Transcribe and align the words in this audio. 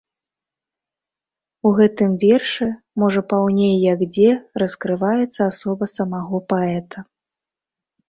У 1.69 1.71
гэтым 1.81 2.15
вершы, 2.23 2.67
можа, 3.05 3.25
паўней 3.35 3.75
як 3.93 3.99
дзе 4.15 4.29
раскрываецца 4.65 5.41
асоба 5.51 5.83
самога 5.97 6.45
паэта. 6.53 6.97